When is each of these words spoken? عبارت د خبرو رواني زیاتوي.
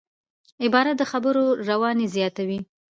عبارت 0.65 0.95
د 0.97 1.03
خبرو 1.11 1.45
رواني 1.69 2.05
زیاتوي. 2.15 2.59